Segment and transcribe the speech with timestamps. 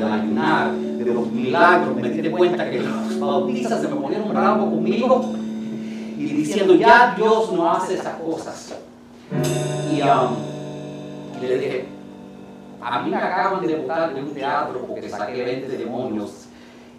[0.00, 4.70] del ayunar, de los milagros, me di cuenta que los bautistas se me ponieron bravos
[4.70, 5.32] conmigo
[6.18, 8.74] y diciendo, ya Dios no hace esas cosas.
[9.92, 10.36] Y, um,
[11.42, 11.84] y le dije,
[12.80, 16.46] a mí me acaban de botar de un teatro porque saqué 20 demonios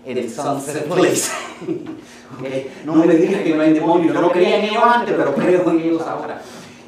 [0.06, 1.32] en el Sunset Place.
[2.86, 5.70] No me digas que no hay demonios, yo no creía en ellos antes, pero creo
[5.70, 6.42] en ellos ahora.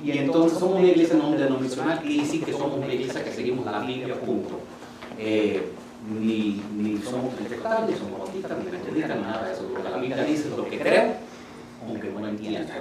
[0.03, 3.65] Y entonces somos una iglesia no denominacional y sí que somos una iglesia que seguimos
[3.65, 4.59] la Biblia, punto.
[5.19, 5.69] Eh,
[6.09, 9.69] ni, ni somos ni somos bautistas, ni metodistas, ni nada de eso.
[9.83, 11.13] La Biblia dice lo que creo,
[11.87, 12.73] aunque no entiendo.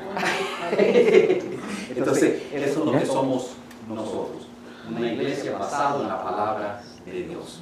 [1.97, 3.51] Entonces, eso es lo que somos
[3.89, 4.47] nosotros.
[4.91, 7.61] Una iglesia basada en la palabra de Dios.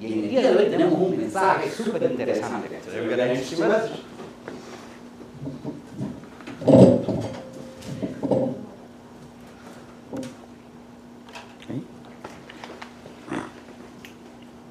[0.00, 2.68] Y en el día de hoy tenemos un mensaje súper interesante.
[2.84, 4.04] Today we got an interesting message.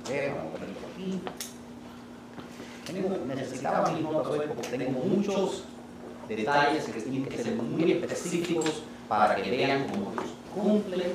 [0.09, 0.53] Eh, vamos
[2.85, 5.63] Tengo- necesitaba mis notas hoy porque tengo muchos
[6.29, 11.05] detalles que tienen que ser muy específicos para que vean cómo Dios cumple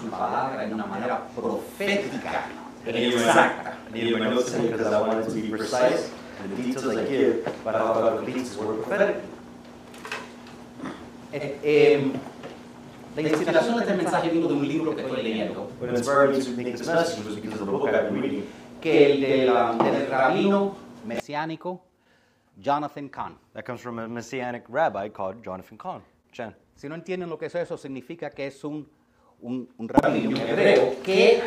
[0.00, 2.46] su palabra de una manera profética,
[2.86, 3.78] I needed my, exacta.
[3.90, 6.10] I needed my notes in because I wanted to be precise,
[6.42, 9.16] and the details I give about how God completes His word prophetic.
[11.32, 12.12] Eh, eh,
[13.16, 16.44] la inspiración de este mensaje vino de un libro que estoy leyendo, What inspired me
[16.44, 18.44] to make this message was because of the book I've been reading.
[18.84, 21.80] Que el de la- del rabino mesiánico
[22.60, 23.38] Jonathan Kahn.
[23.54, 26.02] That comes from a messianic rabbi called Jonathan Kahn.
[26.32, 26.54] Chen.
[26.76, 28.86] Si no entienden lo que es eso, significa que es un,
[29.40, 31.42] un, un rabino hebreo que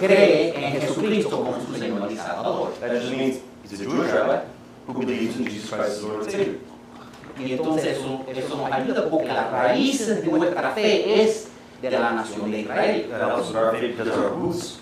[0.00, 2.72] cree en Jesucristo como su Señor y Salvador.
[2.80, 4.40] That just means he's a Jewish rabbi
[4.88, 6.58] who believes in Jesus Christ as Lord and Savior.
[7.38, 11.48] Y entonces eso, eso nos ayuda porque las raíces de nuestra fe es
[11.80, 13.08] de la nación de Israel.
[13.10, 14.80] That helps our faith because our roots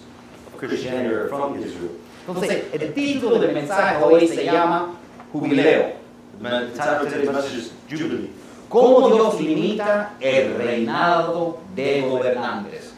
[0.59, 1.91] Christianity are from Israel.
[2.27, 4.95] Entonces, el título del mensaje hoy se llama
[5.33, 6.05] Jubileo.
[6.41, 8.31] The title of today's message is Jubilee.
[8.69, 12.93] ¿Cómo Dios limita el reinado de gobernantes?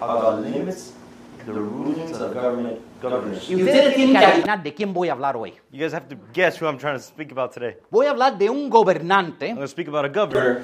[0.00, 0.92] How God limits
[1.46, 3.48] the rulings of government governors.
[3.48, 5.54] Y ustedes tienen que adivinar de quién voy a hablar hoy.
[5.70, 7.76] You guys have to guess who I'm trying to speak about today.
[7.90, 10.62] Voy a hablar de un gobernante I'm going to speak about a governor.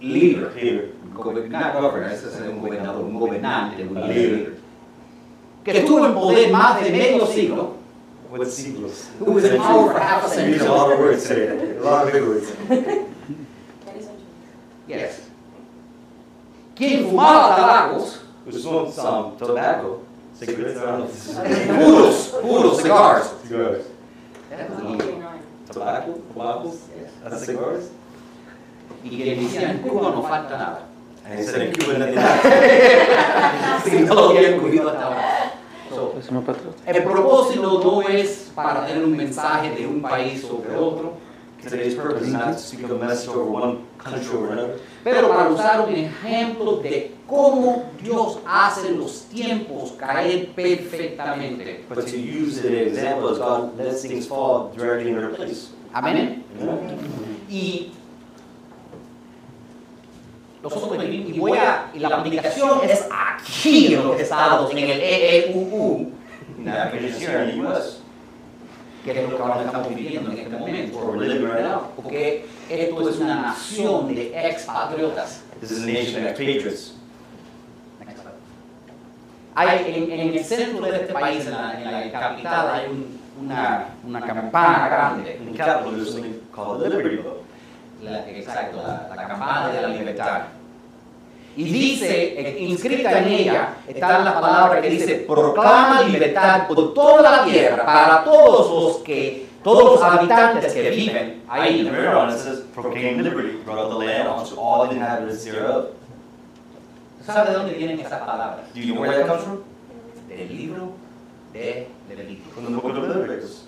[0.00, 0.52] líder.
[0.54, 0.92] Peter.
[1.14, 4.63] Gobernar, governor, ese es un gobernador, un gobernante, un líder.
[5.64, 7.74] Que estuvo en poder más de medio siglo.
[8.30, 9.08] With sequels.
[9.20, 11.76] Who was in power for half a I use a lot of words today.
[11.78, 12.50] A lot of big words.
[14.88, 15.20] Yes.
[16.74, 20.00] Quien fumaba tabacos, Who smoked some tobacco,
[20.34, 20.80] cigarettes,
[21.38, 23.30] I puros, puros cigars.
[23.46, 23.84] cigars.
[25.72, 26.72] Tobacco, tobacco,
[27.22, 27.90] that's cigars.
[29.04, 30.80] Y quien decía, en Cuba no falta nada.
[31.24, 33.82] And he said in Cuba nothing happened.
[33.84, 35.33] Si no lo habían cogido hasta ahora.
[36.86, 41.14] El propósito no es para tener un mensaje de un país sobre otro,
[41.64, 45.48] Today's purpose is not to speak a message over one country over another, pero para
[45.48, 51.84] usar un ejemplo de cómo Dios hace los tiempos caer perfectamente.
[51.88, 55.70] but to use an example as God lets things fall directly in their place.
[55.94, 56.44] Amén.
[57.48, 57.92] Y
[60.64, 65.00] nosotros venimos- y voy a y la aplicación es aquí en los estados, en el
[65.00, 66.10] EEUU,
[66.58, 67.98] in the U.S.,
[69.04, 70.98] que es lo que ahora estamos viviendo en este momento.
[71.96, 75.42] Porque esto es una nación de expatriotas.
[75.60, 76.94] This is a nation of expatriates.
[79.56, 83.20] Hay, en, en el centro de este país, en la, en la capital, hay un-
[83.44, 85.36] una, una campana grande.
[85.40, 87.34] In the capital, there's something called the Liberty Bell.
[88.02, 90.40] La- exacto, la, la campana de la libertad.
[91.56, 97.44] Y dice, inscrita en ella, está la palabra que dice, proclama libertad por toda la
[97.44, 101.86] tierra para todos los que, todos los habitantes que viven ahí.
[101.86, 105.90] And there on it says, proclaim liberty throughout the land unto all the inhabitants thereof.
[107.24, 108.66] ¿Sabe de dónde vienen esas palabras?
[108.74, 109.62] Do you know where that comes from?
[110.28, 110.92] Del libro
[111.52, 112.50] de Levítico.
[112.52, 113.64] From the book of Leviticus.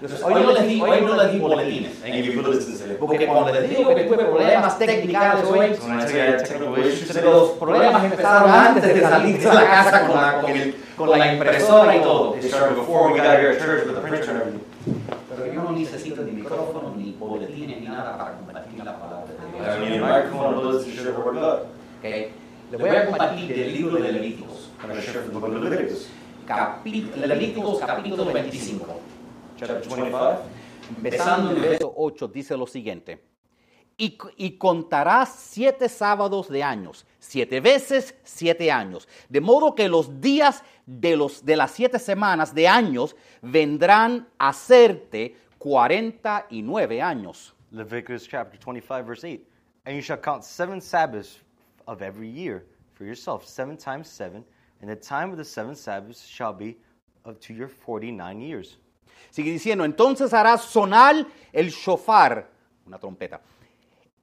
[0.00, 1.92] Entonces, hoy no les di, hoy no les di boletines.
[2.36, 2.96] Bulletins today.
[3.00, 5.70] Porque cuando les digo que tuve problemas técnicos hoy,
[7.24, 11.32] los problemas empezaron antes de salir de la casa con la, con el- con la
[11.32, 12.32] impresora y todo.
[12.34, 14.60] they started before we got here at church with the printer and everything.
[15.30, 19.34] Pero yo no necesito ni micrófono, ni boletines, ni nada para compartir la palabra de
[19.52, 19.66] Dios.
[22.00, 22.32] Okay.
[22.70, 24.70] Les voy a compartir del libro de Levíticos.
[27.16, 29.00] Levíticos capítulo 25.
[29.56, 30.42] Chapter 25.
[30.96, 33.20] Empezando en el verso 8, dice lo siguiente.
[33.98, 39.08] y, y contarás siete sábados de años, siete veces siete años.
[39.28, 44.52] De modo que los días de, los, de las siete semanas de años vendrán a
[44.52, 47.54] serte cuarenta y nueve años.
[47.70, 49.40] Leviticus chapter 25, verse 8.
[49.86, 51.40] And you shall count seven Sabbaths
[51.86, 52.64] of every year
[52.94, 54.44] for yourself, seven times seven,
[54.80, 56.76] and the time of the seven Sabbaths shall be
[57.24, 58.76] up to your 49 years.
[59.30, 62.48] Sigue diciendo, entonces harás sonar el shofar,
[62.86, 63.40] una trompeta,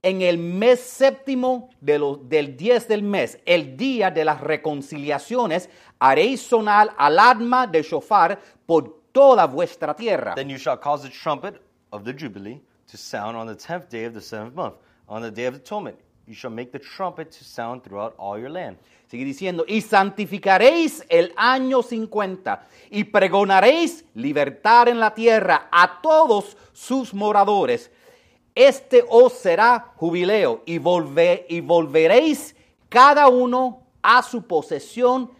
[0.02, 6.42] en el mes séptimo de del 10 del mes, el día de las reconciliaciones, haréis
[6.42, 10.34] sonar alarma de shofar por toda vuestra tierra.
[10.34, 14.04] Then you shall cause the trumpet of the Jubilee to sound on the tenth day
[14.04, 14.74] of the seventh month.
[15.08, 18.50] On the day of atonement, you shall make the trumpet to sound throughout all your
[18.50, 18.78] land.
[19.08, 26.56] Sigue diciendo, y santificaréis el año 50 y pregonaréis libertad en la tierra a todos
[26.72, 27.90] sus moradores.
[28.54, 32.56] Este os será jubileo y, volve- y volveréis
[32.88, 35.30] cada uno a su posesión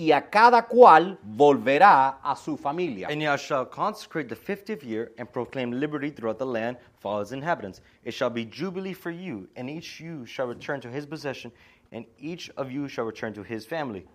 [0.00, 3.08] y a cada cual volverá a su familia.
[3.08, 7.20] And thou shalt consecrate the fiftieth year and proclaim liberty throughout the land for all
[7.20, 7.82] its inhabitants.
[8.04, 11.52] It shall be jubilee for you, and each you shall return to his possession,
[11.92, 14.06] and each of you shall return to his family.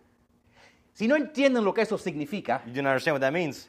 [0.94, 3.68] Si no entienden lo que eso significa, You do not understand what that means?